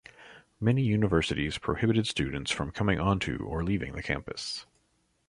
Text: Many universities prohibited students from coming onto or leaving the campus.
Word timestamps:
Many 0.59 0.81
universities 0.81 1.59
prohibited 1.59 2.07
students 2.07 2.49
from 2.49 2.71
coming 2.71 2.99
onto 2.99 3.45
or 3.45 3.63
leaving 3.63 3.91
the 3.93 4.01
campus. 4.01 4.65